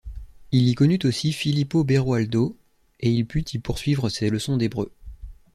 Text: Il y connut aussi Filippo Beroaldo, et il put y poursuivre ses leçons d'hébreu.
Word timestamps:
Il 0.51 0.67
y 0.67 0.73
connut 0.73 0.97
aussi 1.03 1.31
Filippo 1.31 1.83
Beroaldo, 1.83 2.57
et 3.01 3.11
il 3.11 3.27
put 3.27 3.43
y 3.53 3.59
poursuivre 3.59 4.09
ses 4.09 4.31
leçons 4.31 4.57
d'hébreu. 4.57 4.91